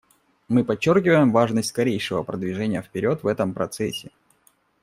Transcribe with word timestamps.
Мы 0.47 0.63
подчеркиваем 0.63 1.31
важность 1.31 1.69
скорейшего 1.69 2.23
продвижения 2.23 2.81
вперед 2.81 3.21
в 3.21 3.27
этом 3.27 3.53
процессе. 3.53 4.09